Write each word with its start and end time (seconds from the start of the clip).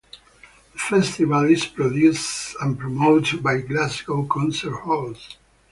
The 0.73 0.79
festival 0.79 1.43
is 1.47 1.67
produced 1.67 2.55
and 2.59 2.75
promoted 2.79 3.43
by 3.43 3.59
Glasgow's 3.61 4.27
Concert 4.31 4.73
Halls. 4.77 5.37